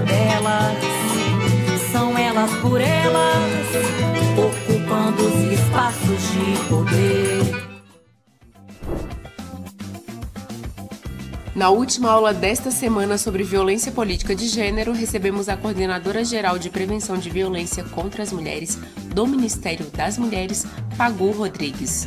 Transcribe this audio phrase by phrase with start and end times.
[0.00, 0.78] Delas,
[1.90, 3.66] são elas por elas,
[4.36, 7.68] ocupando os espaços de poder.
[11.58, 16.70] Na última aula desta semana sobre violência política de gênero, recebemos a coordenadora geral de
[16.70, 18.78] prevenção de violência contra as mulheres
[19.12, 20.64] do Ministério das Mulheres,
[20.96, 22.06] Pagu Rodrigues.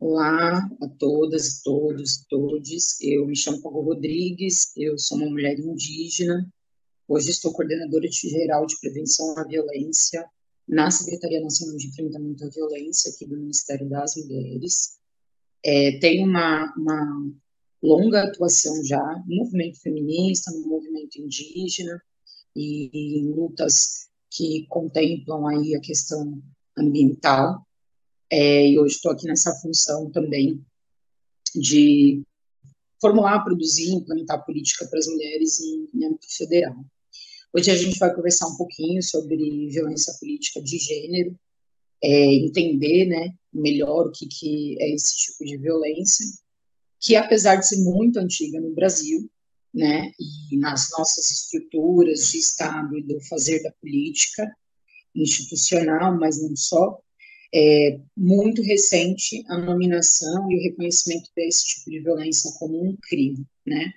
[0.00, 3.00] Olá a todas, todos, todes.
[3.00, 6.48] Eu me chamo Pagu Rodrigues, eu sou uma mulher indígena.
[7.08, 10.24] Hoje estou coordenadora de geral de prevenção à violência
[10.68, 14.98] na Secretaria Nacional de Enfrentamento à Violência aqui do Ministério das Mulheres.
[15.64, 17.32] É, tenho uma, uma
[17.82, 22.00] longa atuação já no movimento feminista, no movimento indígena
[22.54, 26.40] e, e em lutas que contemplam aí a questão
[26.76, 27.66] ambiental.
[28.30, 30.62] É, e hoje estou aqui nessa função também
[31.54, 32.22] de
[33.00, 36.76] formular, produzir, implementar política para as mulheres em, em âmbito federal.
[37.52, 39.36] Hoje a gente vai conversar um pouquinho sobre
[39.70, 41.38] violência política de gênero,
[42.02, 46.26] é, entender né, melhor o que, que é esse tipo de violência,
[47.00, 49.30] que apesar de ser muito antiga no Brasil,
[49.72, 50.12] né,
[50.50, 54.50] e nas nossas estruturas de Estado e do fazer da política
[55.14, 57.00] institucional, mas não só,
[57.54, 63.46] é muito recente a nominação e o reconhecimento desse tipo de violência como um crime,
[63.66, 63.92] né?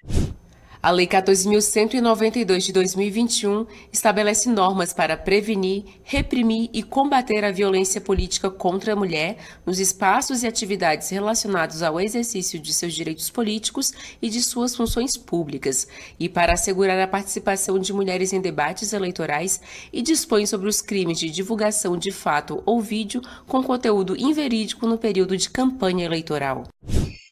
[0.83, 8.49] A Lei 14.192 de 2021 estabelece normas para prevenir, reprimir e combater a violência política
[8.49, 14.27] contra a mulher nos espaços e atividades relacionados ao exercício de seus direitos políticos e
[14.27, 15.87] de suas funções públicas,
[16.19, 19.61] e para assegurar a participação de mulheres em debates eleitorais
[19.93, 24.97] e dispõe sobre os crimes de divulgação de fato ou vídeo com conteúdo inverídico no
[24.97, 26.63] período de campanha eleitoral.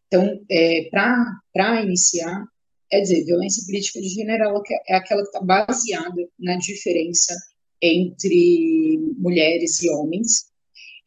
[0.06, 2.44] Então, é, para iniciar,
[2.92, 7.36] é dizer, violência política de gênero é aquela que está baseada na diferença
[7.82, 10.50] entre mulheres e homens,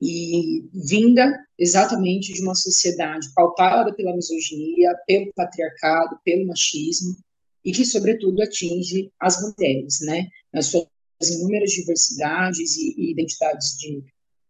[0.04, 7.16] e vinda exatamente de uma sociedade pautada pela misoginia, pelo patriarcado, pelo machismo,
[7.64, 10.88] e que, sobretudo, atinge as mulheres, né, nas suas
[11.30, 14.02] inúmeras diversidades e, e identidades de,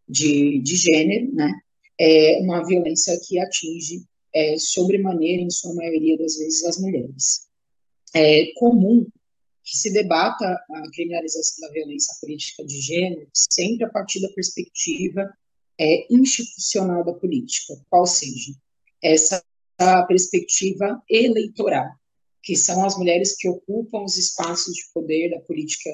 [0.08, 1.52] de, de gênero, né,
[2.00, 4.04] é uma violência que atinge
[4.34, 7.48] é, sobremaneira, em sua maioria das vezes, as mulheres.
[8.14, 9.06] É comum
[9.64, 15.32] que se debata a criminalização da violência política de gênero sempre a partir da perspectiva
[15.78, 18.52] é, institucional da política, qual seja,
[19.02, 19.42] essa
[20.06, 21.90] perspectiva eleitoral,
[22.42, 25.90] que são as mulheres que ocupam os espaços de poder da política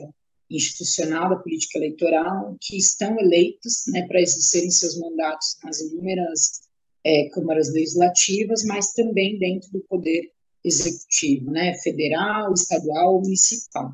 [0.50, 6.67] institucional, da política eleitoral, que estão eleitas né, para exercerem seus mandatos nas inúmeras
[7.04, 10.30] é, câmaras legislativas, mas também dentro do poder
[10.65, 13.92] executivo, né, federal, estadual, municipal.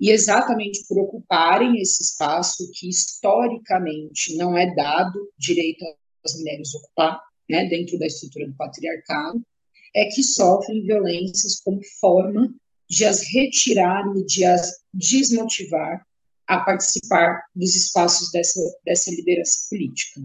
[0.00, 5.84] E exatamente por ocuparem esse espaço que historicamente não é dado direito
[6.24, 9.40] às mulheres ocupar, né, dentro da estrutura do patriarcado,
[9.94, 12.54] é que sofrem violências como forma
[12.88, 16.06] de as retirar e de as desmotivar
[16.46, 20.20] a participar dos espaços dessa, dessa liderança política.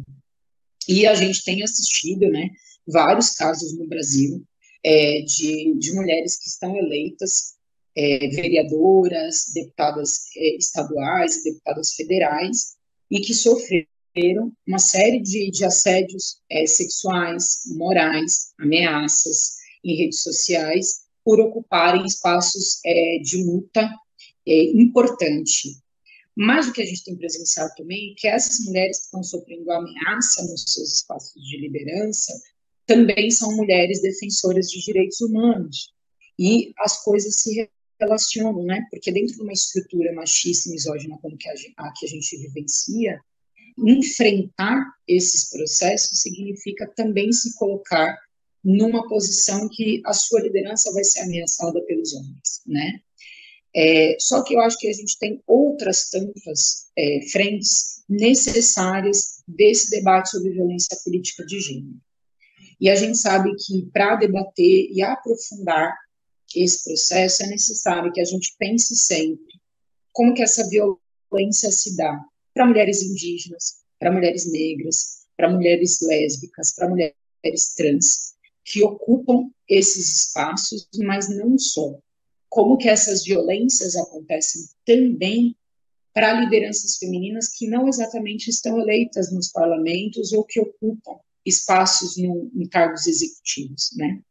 [0.88, 2.50] E a gente tem assistido, né,
[2.88, 4.44] vários casos no Brasil
[4.84, 7.56] é, de, de mulheres que estão eleitas
[7.96, 12.76] é, vereadoras, deputadas é, estaduais, deputadas federais,
[13.10, 21.02] e que sofreram uma série de, de assédios é, sexuais, morais, ameaças em redes sociais,
[21.24, 23.90] por ocuparem espaços é, de luta
[24.48, 25.78] é, importante.
[26.44, 29.72] Mas o que a gente tem presenciado também é que essas mulheres que estão sofrendo
[29.72, 32.34] ameaça nos seus espaços de liderança
[32.88, 35.94] também são mulheres defensoras de direitos humanos.
[36.40, 38.84] E as coisas se relacionam, né?
[38.90, 42.36] Porque dentro de uma estrutura machista e misógina como que a, a que a gente
[42.36, 43.22] vivencia,
[43.78, 48.18] enfrentar esses processos significa também se colocar
[48.64, 53.00] numa posição que a sua liderança vai ser ameaçada pelos homens, né?
[53.76, 59.90] É, só que eu acho que a gente tem outras tantas é, frentes necessárias desse
[59.90, 62.02] debate sobre violência política de gênero.
[62.80, 65.96] E a gente sabe que para debater e aprofundar
[66.56, 69.62] esse processo é necessário que a gente pense sempre
[70.12, 72.20] como que essa violência se dá
[72.54, 78.34] para mulheres indígenas, para mulheres negras, para mulheres lésbicas, para mulheres trans,
[78.66, 81.98] que ocupam esses espaços, mas não só.
[82.52, 85.56] Como que essas violências acontecem também
[86.14, 92.52] para lideranças femininas que não exatamente estão eleitas nos parlamentos ou que ocupam espaços no,
[92.54, 94.22] em cargos executivos, né?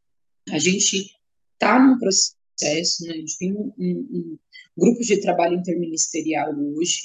[0.50, 1.16] A gente
[1.54, 3.14] está num processo, né?
[3.14, 4.38] A gente tem um, um, um
[4.76, 7.00] grupo de trabalho interministerial hoje,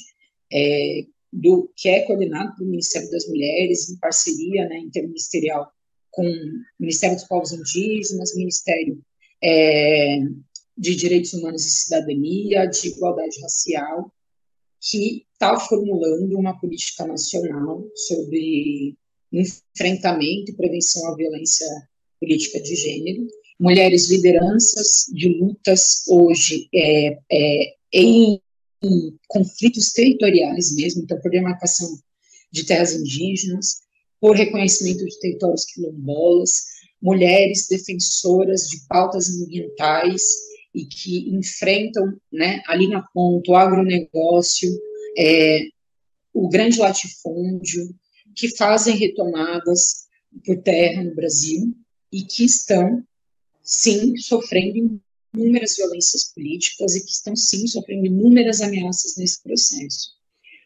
[0.52, 5.72] é, do que é coordenado pelo Ministério das Mulheres, em parceria né, interministerial
[6.12, 9.02] com o Ministério dos Povos Indígenas, Ministério
[9.42, 10.20] é,
[10.78, 14.12] de Direitos Humanos e Cidadania, de Igualdade Racial,
[14.82, 18.96] que está formulando uma política nacional sobre
[19.32, 21.68] enfrentamento e prevenção à violência
[22.20, 23.28] política de gênero.
[23.60, 28.42] Mulheres lideranças de lutas hoje é, é, em
[28.86, 31.98] em conflitos territoriais mesmo, então por demarcação
[32.52, 33.82] de terras indígenas,
[34.20, 36.66] por reconhecimento de territórios quilombolas,
[37.02, 40.24] mulheres defensoras de pautas ambientais
[40.76, 44.70] e que enfrentam, né, ali na ponta, o agronegócio,
[45.18, 45.62] é,
[46.34, 47.96] o grande latifúndio,
[48.36, 50.06] que fazem retomadas
[50.46, 51.74] por terra no Brasil
[52.12, 53.02] e que estão,
[53.64, 55.00] sim, sofrendo
[55.34, 60.14] inúmeras violências políticas e que estão, sim, sofrendo inúmeras ameaças nesse processo.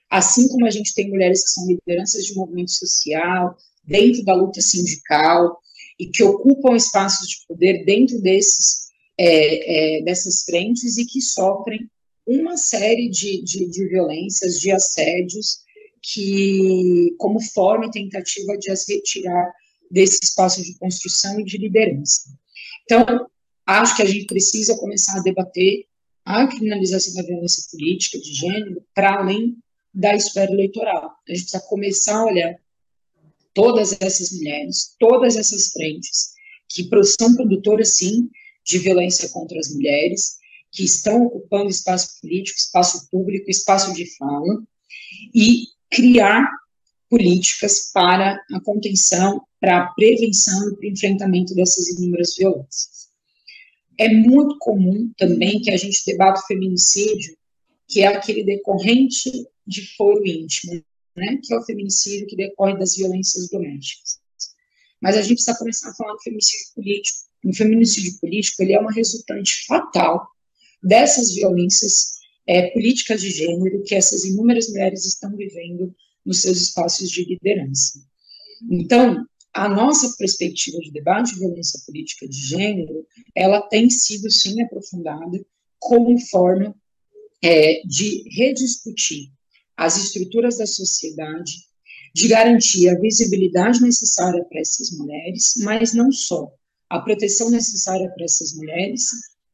[0.09, 4.59] Assim como a gente tem mulheres que são lideranças de movimento social, dentro da luta
[4.59, 5.59] sindical,
[5.99, 8.78] e que ocupam espaços de poder dentro desses,
[9.21, 11.89] é, é, dessas frentes e que sofrem
[12.25, 15.59] uma série de, de, de violências, de assédios,
[16.01, 19.51] que, como forma e tentativa de as retirar
[19.91, 22.29] desse espaço de construção e de liderança.
[22.83, 23.27] Então,
[23.69, 25.85] Acho que a gente precisa começar a debater
[26.25, 29.57] a criminalização da violência política de gênero para além
[29.93, 31.11] da esfera eleitoral.
[31.27, 32.55] A gente precisa começar a olhar
[33.53, 36.31] todas essas mulheres, todas essas frentes
[36.67, 38.27] que são produtoras, sim,
[38.69, 40.37] de violência contra as mulheres,
[40.71, 44.63] que estão ocupando espaço político, espaço público, espaço de fala,
[45.33, 46.47] e criar
[47.09, 53.09] políticas para a contenção, para a prevenção e para o enfrentamento dessas inúmeras violências.
[53.97, 57.35] É muito comum também que a gente debata o feminicídio,
[57.87, 59.31] que é aquele decorrente
[59.65, 60.81] de foro íntimo,
[61.17, 64.19] né, que é o feminicídio que decorre das violências domésticas.
[65.01, 67.28] Mas a gente precisa começar a falar do feminicídio político.
[67.43, 70.27] O feminicídio político ele é uma resultante fatal
[70.81, 75.93] dessas violências é, políticas de gênero que essas inúmeras mulheres estão vivendo
[76.25, 77.99] nos seus espaços de liderança.
[78.69, 83.05] Então, a nossa perspectiva de debate de violência política de gênero,
[83.35, 85.43] ela tem sido, sim, aprofundada
[85.79, 86.75] como forma
[87.41, 89.31] é, de rediscutir
[89.77, 91.53] as estruturas da sociedade,
[92.13, 96.51] de garantir a visibilidade necessária para essas mulheres, mas não só,
[96.89, 99.03] a proteção necessária para essas mulheres,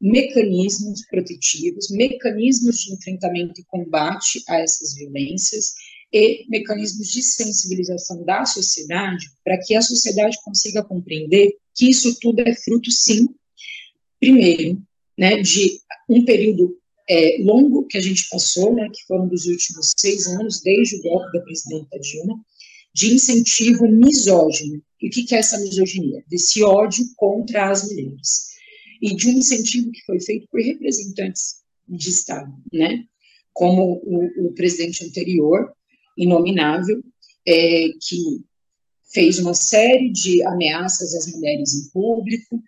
[0.00, 5.74] mecanismos protetivos, mecanismos de enfrentamento e combate a essas violências,
[6.12, 12.40] e mecanismos de sensibilização da sociedade para que a sociedade consiga compreender que isso tudo
[12.40, 13.28] é fruto, sim,
[14.18, 14.80] primeiro,
[15.18, 16.78] né, de um período
[17.08, 21.02] é, longo que a gente passou, né, que foram dos últimos seis anos, desde o
[21.02, 22.40] golpe da presidenta Dilma,
[22.94, 24.82] de incentivo misógino.
[25.00, 26.24] E o que, é essa misoginia?
[26.28, 28.56] Desse ódio contra as mulheres.
[29.02, 33.04] E de um incentivo que foi feito por representantes de Estado, né?
[33.52, 35.72] Como o, o presidente anterior,
[36.16, 37.02] inominável,
[37.46, 38.44] é, que
[39.12, 42.62] fez uma série de ameaças às mulheres em público,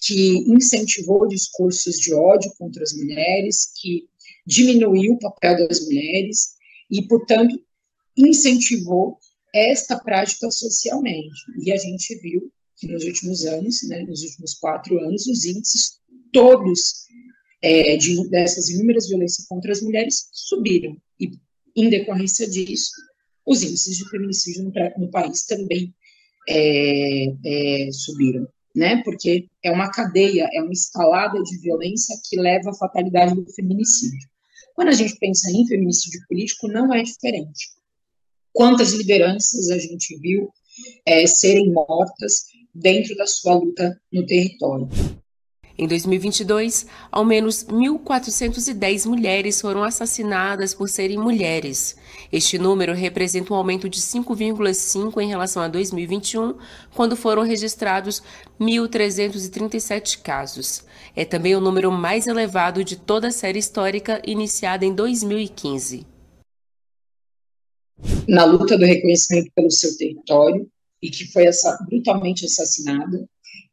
[0.00, 4.08] que incentivou discursos de ódio contra as mulheres, que
[4.46, 6.54] diminuiu o papel das mulheres
[6.90, 7.60] e, portanto,
[8.16, 9.18] incentivou
[9.54, 11.40] esta prática socialmente.
[11.62, 16.00] E a gente viu que nos últimos anos, né, nos últimos quatro anos, os índices
[16.32, 17.04] todos
[17.62, 20.96] é, de, dessas inúmeras violências contra as mulheres subiram.
[21.20, 21.30] E
[21.76, 22.90] em decorrência disso,
[23.46, 25.94] os índices de feminicídio no, no país também
[26.48, 29.02] é, é, subiram, né?
[29.04, 34.28] Porque é uma cadeia, é uma escalada de violência que leva à fatalidade do feminicídio.
[34.74, 37.68] Quando a gente pensa em feminicídio político, não é diferente.
[38.54, 40.48] Quantas lideranças a gente viu
[41.04, 44.88] é, serem mortas dentro da sua luta no território?
[45.76, 51.96] Em 2022, ao menos 1.410 mulheres foram assassinadas por serem mulheres.
[52.30, 56.54] Este número representa um aumento de 5,5 em relação a 2021,
[56.94, 58.22] quando foram registrados
[58.60, 60.84] 1.337 casos.
[61.16, 66.13] É também o número mais elevado de toda a série histórica iniciada em 2015.
[68.28, 70.68] Na luta do reconhecimento pelo seu território,
[71.02, 73.28] e que foi essa, brutalmente assassinada,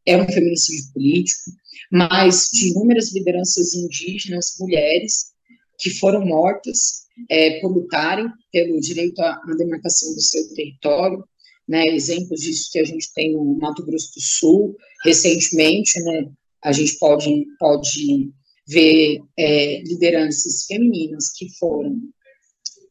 [0.05, 1.51] é um feminicídio político,
[1.91, 5.31] mas de inúmeras lideranças indígenas, mulheres,
[5.79, 11.23] que foram mortas é, por lutarem pelo direito à, à, demarcação do seu território,
[11.67, 16.29] né, exemplos disso que a gente tem no Mato Grosso do Sul, recentemente, né,
[16.63, 18.31] a gente pode, pode
[18.67, 21.99] ver é, lideranças femininas que foram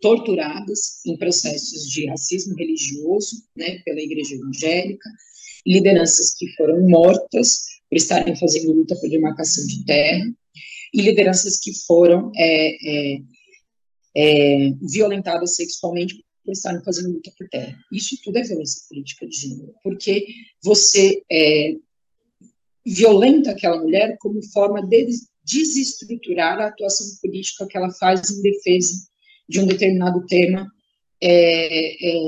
[0.00, 5.08] torturadas em processos de racismo religioso, né, pela igreja evangélica,
[5.66, 10.24] lideranças que foram mortas por estarem fazendo luta por demarcação de terra,
[10.92, 13.18] e lideranças que foram é, é,
[14.16, 17.78] é, violentadas sexualmente por estarem fazendo luta por terra.
[17.92, 20.26] Isso tudo é violência política de gênero, porque
[20.62, 21.74] você é,
[22.84, 25.06] violenta aquela mulher como forma de
[25.44, 29.09] desestruturar a atuação política que ela faz em defesa
[29.50, 30.70] de um determinado tema
[31.20, 32.20] é, é,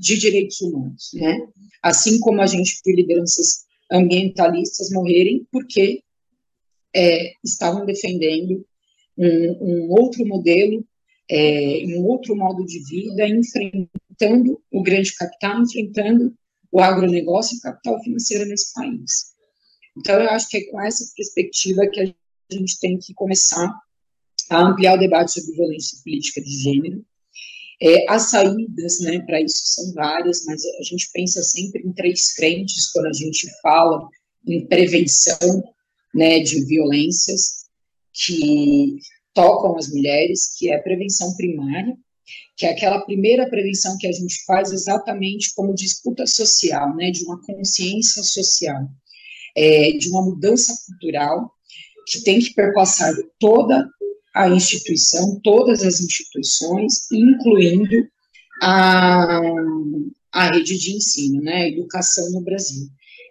[0.00, 1.38] de direitos humanos, né?
[1.80, 6.02] Assim como a gente viu lideranças ambientalistas morrerem porque
[6.94, 8.66] é, estavam defendendo
[9.16, 10.84] um, um outro modelo,
[11.30, 16.34] é, um outro modo de vida, enfrentando o grande capital, enfrentando
[16.72, 19.36] o agronegócio e o capital financeiro nesse país.
[19.96, 22.12] Então, eu acho que é com essa perspectiva que a
[22.50, 23.72] gente tem que começar
[24.50, 27.04] a ampliar o debate sobre violência política de gênero,
[27.80, 32.32] é, as saídas né, para isso são várias, mas a gente pensa sempre em três
[32.32, 34.08] frentes quando a gente fala
[34.46, 35.62] em prevenção
[36.14, 37.66] né, de violências
[38.12, 38.96] que
[39.34, 41.94] tocam as mulheres, que é a prevenção primária,
[42.56, 47.22] que é aquela primeira prevenção que a gente faz exatamente como disputa social, né, de
[47.24, 48.88] uma consciência social,
[49.54, 51.52] é, de uma mudança cultural
[52.06, 53.86] que tem que perpassar toda
[54.36, 58.06] a instituição, todas as instituições, incluindo
[58.62, 59.40] a,
[60.30, 62.86] a rede de ensino, né, a educação no Brasil,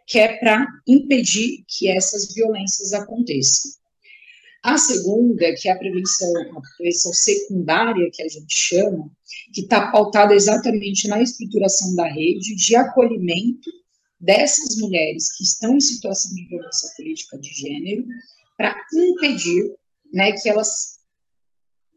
[0.07, 3.71] que é para impedir que essas violências aconteçam.
[4.63, 9.07] A segunda, que é a prevenção, a prevenção secundária, que a gente chama,
[9.53, 13.69] que está pautada exatamente na estruturação da rede de acolhimento
[14.19, 18.05] dessas mulheres que estão em situação de violência política de gênero,
[18.57, 19.71] para impedir
[20.11, 20.94] né, que elas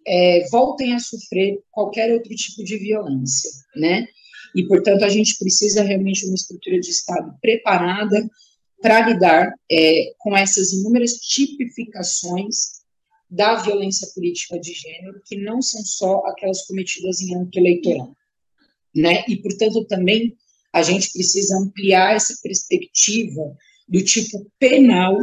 [0.09, 4.09] é, voltem a sofrer qualquer outro tipo de violência, né?
[4.57, 8.29] E, portanto, a gente precisa realmente uma estrutura de Estado preparada
[8.81, 12.79] para lidar é, com essas inúmeras tipificações
[13.31, 18.17] da violência política de gênero, que não são só aquelas cometidas em âmbito eleitoral,
[18.95, 19.25] né?
[19.29, 20.35] E, portanto, também
[20.73, 23.55] a gente precisa ampliar essa perspectiva
[23.87, 25.15] do tipo penal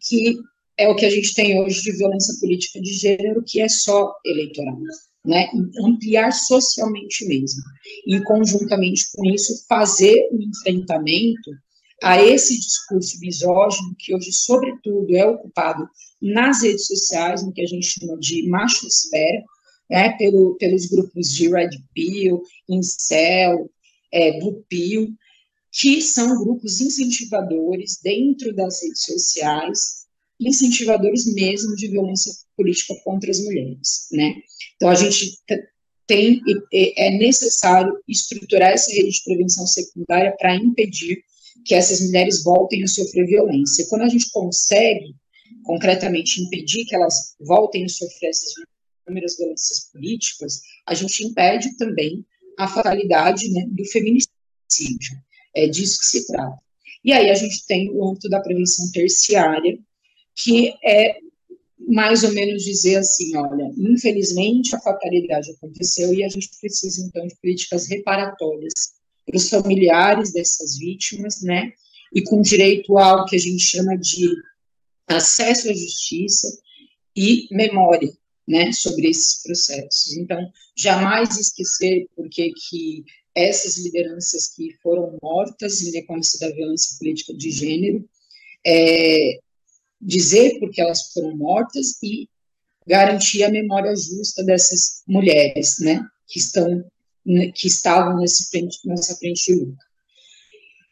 [0.00, 0.36] que
[0.82, 4.12] é o que a gente tem hoje de violência política de gênero, que é só
[4.24, 4.76] eleitoral,
[5.24, 5.48] né?
[5.84, 7.62] Ampliar socialmente mesmo.
[8.06, 11.50] E, conjuntamente com isso, fazer um enfrentamento
[12.02, 15.86] a esse discurso misógino, que hoje, sobretudo, é ocupado
[16.20, 19.44] nas redes sociais, no que a gente chama de machosfera,
[19.88, 23.70] né, pelo, pelos grupos de Red Pill, Incel,
[24.12, 25.14] é, Blue Pill,
[25.70, 30.01] que são grupos incentivadores dentro das redes sociais
[30.46, 34.34] incentivadores mesmo de violência política contra as mulheres, né?
[34.76, 35.38] Então a gente
[36.06, 36.40] tem
[36.72, 41.22] é necessário estruturar essa rede de prevenção secundária para impedir
[41.64, 43.86] que essas mulheres voltem a sofrer violência.
[43.88, 45.14] Quando a gente consegue
[45.62, 48.52] concretamente impedir que elas voltem a sofrer essas
[49.06, 52.24] inúmeras violências políticas, a gente impede também
[52.58, 55.16] a fatalidade né, do feminicídio.
[55.54, 56.58] É disso que se trata.
[57.04, 59.78] E aí a gente tem o âmbito da prevenção terciária,
[60.34, 61.16] que é
[61.88, 67.26] mais ou menos dizer assim, olha, infelizmente a fatalidade aconteceu e a gente precisa então
[67.26, 68.72] de políticas reparatórias
[69.26, 71.72] para os familiares dessas vítimas, né,
[72.14, 74.28] e com direito ao que a gente chama de
[75.08, 76.48] acesso à justiça
[77.16, 78.12] e memória,
[78.46, 80.16] né, sobre esses processos.
[80.16, 87.34] Então, jamais esquecer porque que essas lideranças que foram mortas em decorrência da violência política
[87.34, 88.08] de gênero,
[88.64, 89.38] é,
[90.02, 92.28] dizer porque elas foram mortas e
[92.86, 96.84] garantir a memória justa dessas mulheres, né, que estão
[97.24, 99.84] né, que estavam nesse frente, nessa frente de luta.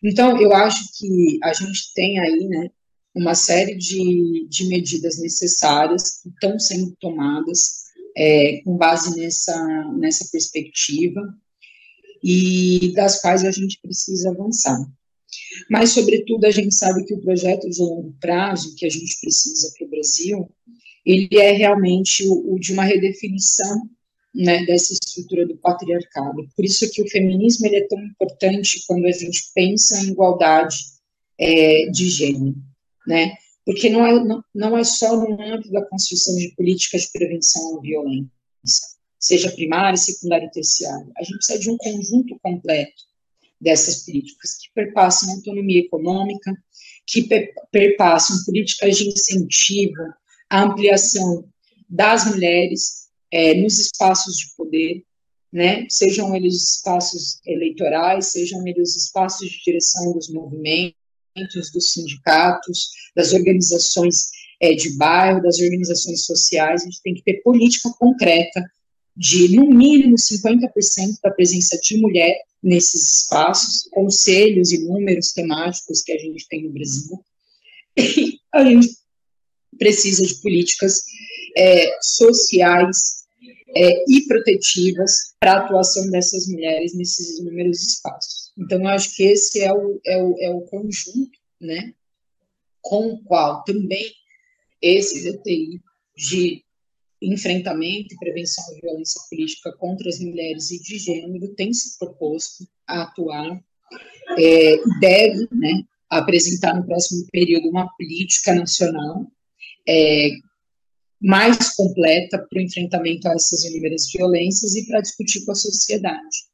[0.02, 2.70] Então, eu acho que a gente tem aí, né,
[3.14, 7.80] uma série de, de medidas necessárias que estão sendo tomadas
[8.16, 11.20] é, com base nessa, nessa perspectiva
[12.22, 14.78] e das quais a gente precisa avançar.
[15.70, 19.72] Mas, sobretudo, a gente sabe que o projeto de longo prazo que a gente precisa
[19.76, 20.50] para o Brasil,
[21.04, 23.88] ele é realmente o, o de uma redefinição
[24.34, 26.48] né, dessa estrutura do patriarcado.
[26.54, 30.76] Por isso que o feminismo ele é tão importante quando a gente pensa em igualdade
[31.38, 32.54] é, de gênero
[33.06, 33.34] né?
[33.64, 37.78] Porque não é, não, não é só no âmbito da construção de políticas de prevenção
[37.78, 38.30] à violência,
[39.18, 41.06] seja primária, secundária e terciária.
[41.16, 43.09] A gente precisa de um conjunto completo
[43.60, 46.56] dessas políticas que perpassam autonomia econômica,
[47.06, 47.28] que
[47.70, 50.02] perpassam políticas de incentivo
[50.48, 51.48] à ampliação
[51.88, 55.04] das mulheres é, nos espaços de poder,
[55.52, 60.94] né, sejam eles espaços eleitorais, sejam eles espaços de direção dos movimentos,
[61.72, 67.42] dos sindicatos, das organizações é, de bairro, das organizações sociais, a gente tem que ter
[67.42, 68.64] política concreta
[69.16, 76.12] de, no mínimo, 50% da presença de mulher nesses espaços, conselhos e números temáticos que
[76.12, 77.24] a gente tem no Brasil.
[77.96, 78.96] E a gente
[79.78, 81.04] precisa de políticas
[81.56, 83.20] é, sociais
[83.74, 88.52] é, e protetivas para a atuação dessas mulheres nesses inúmeros espaços.
[88.58, 91.94] Então, eu acho que esse é o, é o, é o conjunto, né,
[92.80, 94.12] com o qual também
[94.82, 95.80] esse DTI
[96.16, 96.64] de
[97.22, 102.66] enfrentamento e prevenção à violência política contra as mulheres e de gênero tem se proposto
[102.86, 103.62] a atuar
[104.38, 109.26] é, deve né, apresentar no próximo período uma política nacional
[109.88, 110.30] é,
[111.20, 116.50] mais completa para o enfrentamento a essas inúmeras violências e para discutir com a sociedade.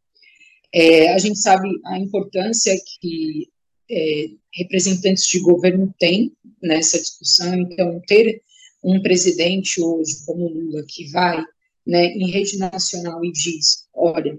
[0.74, 3.48] É, a gente sabe a importância que
[3.88, 8.42] é, representantes de governo têm nessa discussão, então ter
[8.86, 11.42] um presidente hoje como Lula que vai
[11.84, 14.38] né, em rede nacional e diz, olha,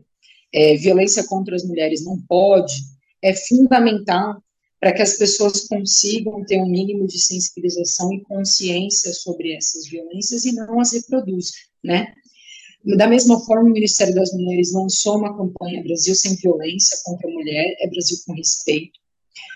[0.53, 2.73] é, violência contra as mulheres não pode,
[3.21, 4.41] é fundamental
[4.79, 10.45] para que as pessoas consigam ter um mínimo de sensibilização e consciência sobre essas violências
[10.45, 12.13] e não as reproduzam, né?
[12.95, 17.33] Da mesma forma, o Ministério das Mulheres lançou uma campanha Brasil sem violência contra a
[17.33, 18.97] mulher, é Brasil com respeito,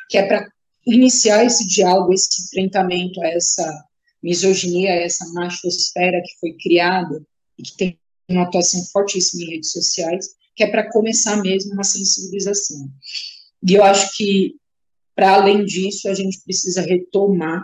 [0.09, 0.51] que é para
[0.85, 3.85] iniciar esse diálogo, esse enfrentamento a essa
[4.21, 7.21] misoginia, essa machosfera que foi criada
[7.57, 11.83] e que tem uma atuação fortíssima em redes sociais, que é para começar mesmo uma
[11.83, 12.89] sensibilização.
[13.67, 14.55] E eu acho que
[15.15, 17.63] para além disso, a gente precisa retomar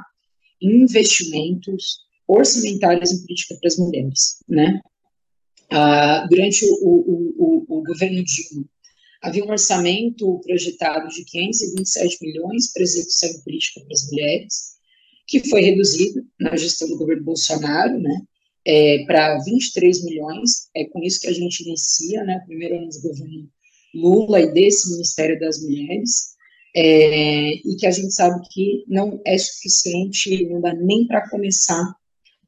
[0.62, 4.82] investimentos orçamentários em política para as mulheres, né?
[5.72, 8.66] Ah, durante o, o, o, o, governo Dilma,
[9.22, 14.77] havia um orçamento projetado de 527 milhões para execução política para as mulheres,
[15.28, 18.22] que foi reduzido na gestão do governo Bolsonaro, né,
[18.66, 23.02] é, para 23 milhões, é com isso que a gente inicia, né, primeiro ano do
[23.02, 23.50] governo
[23.94, 26.36] Lula e desse Ministério das Mulheres,
[26.76, 31.84] é, e que a gente sabe que não é suficiente, não dá nem para começar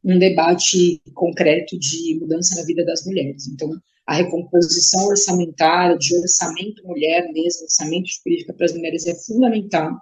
[0.03, 3.47] um debate concreto de mudança na vida das mulheres.
[3.47, 3.69] Então,
[4.05, 9.97] a recomposição orçamentária, de orçamento mulher mesmo, orçamento de política para as mulheres é fundamental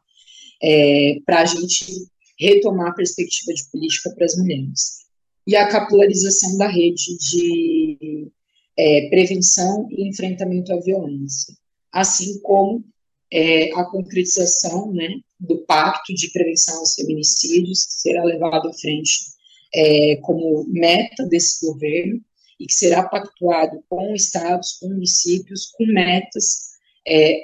[0.61, 2.07] é, para a gente
[2.39, 5.07] retomar a perspectiva de política para as mulheres.
[5.45, 8.31] E a capilarização da rede de
[8.77, 11.55] é, prevenção e enfrentamento à violência,
[11.91, 12.83] assim como
[13.31, 19.37] é, a concretização né, do Pacto de Prevenção aos Feminicídios, que será levado à frente
[19.73, 22.21] é, como meta desse governo
[22.59, 26.67] e que será pactuado com estados, com municípios, com metas
[27.05, 27.41] é,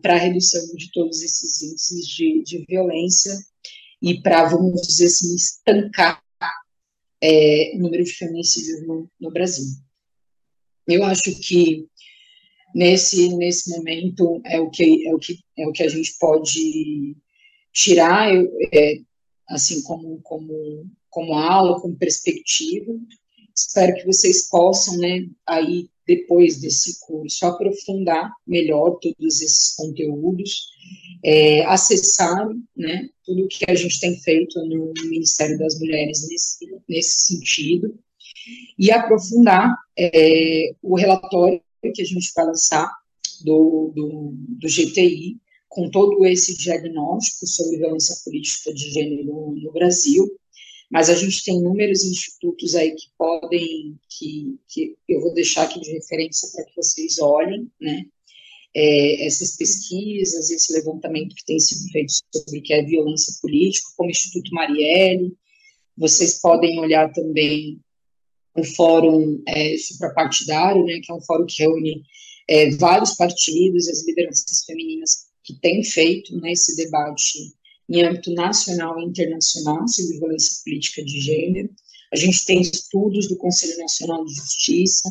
[0.00, 3.36] para a redução de todos esses índices de, de violência
[4.04, 6.22] e para, vamos dizer assim, estancar
[7.22, 9.64] é, o número de feminicídios no, no Brasil.
[10.86, 11.88] Eu acho que
[12.74, 17.16] nesse nesse momento é o que é o que é o que a gente pode
[17.72, 18.98] tirar eu, é,
[19.48, 22.92] assim como como como aula como perspectiva
[23.56, 30.66] espero que vocês possam né aí depois desse curso aprofundar melhor todos esses conteúdos
[31.24, 37.26] é, acessar né tudo que a gente tem feito no Ministério das Mulheres nesse nesse
[37.26, 37.98] sentido
[38.78, 41.60] e aprofundar é, o relatório
[41.94, 42.90] que a gente vai lançar
[43.42, 45.36] do, do, do GTI,
[45.68, 50.24] com todo esse diagnóstico sobre violência política de gênero no Brasil,
[50.90, 55.80] mas a gente tem inúmeros institutos aí que podem, que, que eu vou deixar aqui
[55.80, 58.04] de referência para que vocês olhem, né,
[58.74, 63.86] é, essas pesquisas, esse levantamento que tem sido feito sobre o que é violência política,
[63.96, 65.36] como Instituto Marielle,
[65.96, 67.80] vocês podem olhar também
[68.56, 72.02] o Fórum é, Suprapartidário, né, que é um fórum que reúne
[72.48, 77.54] é, vários partidos, as lideranças femininas que têm feito né, esse debate
[77.88, 81.70] em âmbito nacional e internacional sobre violência política de gênero.
[82.12, 85.08] A gente tem estudos do Conselho Nacional de Justiça,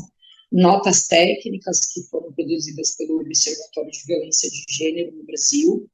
[0.54, 5.90] notas técnicas que foram produzidas pelo Observatório de Violência de Gênero no Brasil,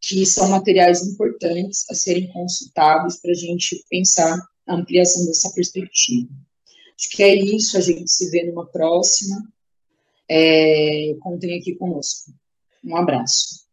[0.00, 6.28] que são materiais importantes a serem consultados para a gente pensar a ampliação dessa perspectiva.
[6.98, 9.36] Acho que é isso, a gente se vê numa próxima.
[10.28, 12.32] É, contem aqui conosco.
[12.82, 13.65] Um abraço.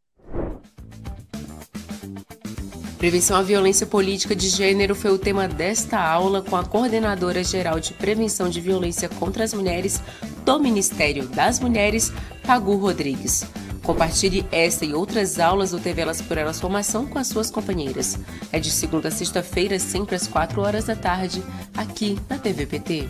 [3.04, 7.78] Prevenção à violência política de gênero foi o tema desta aula com a coordenadora geral
[7.78, 10.02] de prevenção de violência contra as mulheres
[10.46, 12.14] do Ministério das Mulheres,
[12.48, 13.46] Pagu Rodrigues.
[13.84, 18.18] Compartilhe esta e outras aulas do TV Elas por Elas Formação com as suas companheiras.
[18.54, 21.44] É de segunda a sexta-feira, sempre às 4 horas da tarde,
[21.76, 23.10] aqui na TVPT.